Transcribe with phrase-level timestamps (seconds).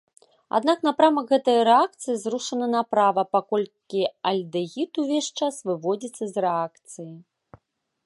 [0.59, 4.01] Аднак напрамак гэтай рэакцыі зрушаны направа, паколькі
[4.33, 7.11] альдэгід увесь час выводзіцца з рэакцыі.